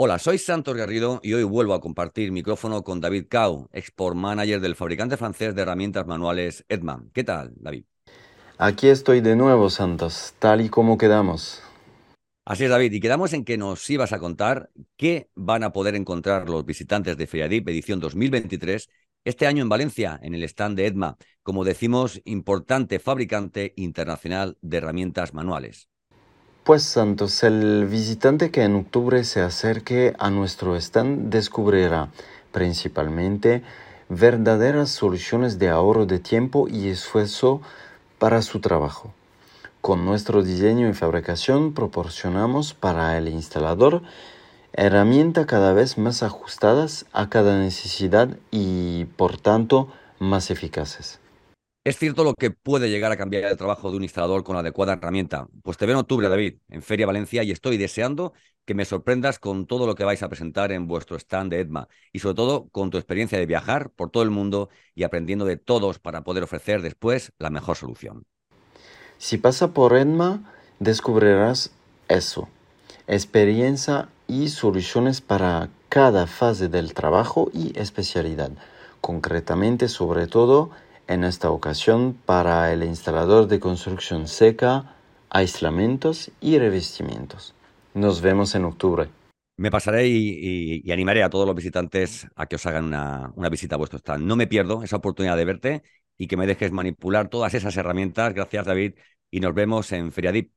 Hola, 0.00 0.20
soy 0.20 0.38
Santos 0.38 0.76
Garrido 0.76 1.18
y 1.24 1.32
hoy 1.32 1.42
vuelvo 1.42 1.74
a 1.74 1.80
compartir 1.80 2.30
micrófono 2.30 2.84
con 2.84 3.00
David 3.00 3.24
Cau, 3.28 3.68
export 3.72 4.14
manager 4.14 4.60
del 4.60 4.76
fabricante 4.76 5.16
francés 5.16 5.56
de 5.56 5.62
herramientas 5.62 6.06
manuales 6.06 6.64
Edman. 6.68 7.10
¿Qué 7.12 7.24
tal, 7.24 7.52
David? 7.56 7.82
Aquí 8.58 8.86
estoy 8.86 9.20
de 9.22 9.34
nuevo, 9.34 9.68
Santos, 9.70 10.34
tal 10.38 10.60
y 10.60 10.68
como 10.68 10.96
quedamos. 10.98 11.64
Así 12.44 12.62
es, 12.62 12.70
David, 12.70 12.92
y 12.92 13.00
quedamos 13.00 13.32
en 13.32 13.44
que 13.44 13.58
nos 13.58 13.90
ibas 13.90 14.12
a 14.12 14.20
contar 14.20 14.70
qué 14.96 15.30
van 15.34 15.64
a 15.64 15.72
poder 15.72 15.96
encontrar 15.96 16.48
los 16.48 16.64
visitantes 16.64 17.16
de 17.16 17.26
Feriadip 17.26 17.68
edición 17.68 17.98
2023 17.98 18.88
este 19.24 19.48
año 19.48 19.64
en 19.64 19.68
Valencia, 19.68 20.20
en 20.22 20.32
el 20.32 20.44
stand 20.44 20.76
de 20.76 20.86
Edma, 20.86 21.16
como 21.42 21.64
decimos, 21.64 22.22
importante 22.24 23.00
fabricante 23.00 23.72
internacional 23.74 24.58
de 24.62 24.76
herramientas 24.76 25.34
manuales. 25.34 25.88
Pues 26.68 26.82
Santos, 26.82 27.44
el 27.44 27.86
visitante 27.86 28.50
que 28.50 28.62
en 28.62 28.74
octubre 28.74 29.24
se 29.24 29.40
acerque 29.40 30.14
a 30.18 30.28
nuestro 30.28 30.76
stand 30.76 31.30
descubrirá 31.30 32.10
principalmente 32.52 33.62
verdaderas 34.10 34.90
soluciones 34.90 35.58
de 35.58 35.70
ahorro 35.70 36.04
de 36.04 36.18
tiempo 36.18 36.68
y 36.68 36.88
esfuerzo 36.88 37.62
para 38.18 38.42
su 38.42 38.60
trabajo. 38.60 39.14
Con 39.80 40.04
nuestro 40.04 40.42
diseño 40.42 40.90
y 40.90 40.92
fabricación 40.92 41.72
proporcionamos 41.72 42.74
para 42.74 43.16
el 43.16 43.28
instalador 43.28 44.02
herramientas 44.74 45.46
cada 45.46 45.72
vez 45.72 45.96
más 45.96 46.22
ajustadas 46.22 47.06
a 47.14 47.30
cada 47.30 47.58
necesidad 47.58 48.36
y 48.50 49.06
por 49.16 49.38
tanto 49.38 49.88
más 50.18 50.50
eficaces. 50.50 51.18
Es 51.88 51.96
cierto 51.96 52.22
lo 52.22 52.34
que 52.34 52.50
puede 52.50 52.90
llegar 52.90 53.12
a 53.12 53.16
cambiar 53.16 53.44
el 53.44 53.56
trabajo 53.56 53.90
de 53.90 53.96
un 53.96 54.02
instalador 54.02 54.44
con 54.44 54.52
la 54.52 54.60
adecuada 54.60 54.92
herramienta. 54.92 55.48
Pues 55.62 55.78
te 55.78 55.86
veo 55.86 55.94
en 55.94 56.00
octubre, 56.00 56.28
David, 56.28 56.58
en 56.68 56.82
Feria 56.82 57.06
Valencia, 57.06 57.42
y 57.44 57.50
estoy 57.50 57.78
deseando 57.78 58.34
que 58.66 58.74
me 58.74 58.84
sorprendas 58.84 59.38
con 59.38 59.66
todo 59.66 59.86
lo 59.86 59.94
que 59.94 60.04
vais 60.04 60.22
a 60.22 60.28
presentar 60.28 60.70
en 60.70 60.86
vuestro 60.86 61.16
stand 61.16 61.50
de 61.50 61.60
EDMA 61.60 61.88
y 62.12 62.18
sobre 62.18 62.34
todo 62.34 62.68
con 62.72 62.90
tu 62.90 62.98
experiencia 62.98 63.38
de 63.38 63.46
viajar 63.46 63.88
por 63.88 64.10
todo 64.10 64.22
el 64.22 64.28
mundo 64.28 64.68
y 64.94 65.04
aprendiendo 65.04 65.46
de 65.46 65.56
todos 65.56 65.98
para 65.98 66.24
poder 66.24 66.42
ofrecer 66.42 66.82
después 66.82 67.32
la 67.38 67.48
mejor 67.48 67.76
solución. 67.76 68.26
Si 69.16 69.38
pasa 69.38 69.72
por 69.72 69.96
EDMA, 69.96 70.42
descubrirás 70.80 71.70
eso, 72.08 72.50
experiencia 73.06 74.10
y 74.26 74.50
soluciones 74.50 75.22
para 75.22 75.70
cada 75.88 76.26
fase 76.26 76.68
del 76.68 76.92
trabajo 76.92 77.50
y 77.54 77.72
especialidad, 77.78 78.50
concretamente 79.00 79.88
sobre 79.88 80.26
todo 80.26 80.70
en 81.08 81.24
esta 81.24 81.50
ocasión 81.50 82.16
para 82.24 82.72
el 82.72 82.84
instalador 82.84 83.48
de 83.48 83.58
construcción 83.58 84.28
seca, 84.28 84.94
aislamientos 85.30 86.30
y 86.40 86.58
revestimientos. 86.58 87.54
Nos 87.94 88.20
vemos 88.20 88.54
en 88.54 88.64
octubre. 88.64 89.08
Me 89.56 89.72
pasaré 89.72 90.06
y, 90.06 90.92
animaré 90.92 91.24
a 91.24 91.30
todos 91.30 91.46
los 91.46 91.56
visitantes 91.56 92.28
a 92.36 92.46
que 92.46 92.56
os 92.56 92.66
hagan 92.66 92.84
una, 92.84 93.32
una, 93.34 93.48
visita 93.48 93.74
a 93.74 93.78
vuestro 93.78 93.98
stand. 93.98 94.24
No 94.24 94.36
me 94.36 94.46
pierdo 94.46 94.84
esa 94.84 94.96
oportunidad 94.96 95.36
de 95.36 95.44
verte 95.44 95.82
y 96.16 96.28
que 96.28 96.36
me 96.36 96.46
dejes 96.46 96.70
manipular 96.70 97.28
todas 97.28 97.54
esas 97.54 97.76
herramientas. 97.76 98.34
Gracias, 98.34 98.66
David. 98.66 98.94
Y 99.30 99.40
nos 99.40 99.54
vemos 99.54 99.90
en 99.90 100.12
Feriadip. 100.12 100.52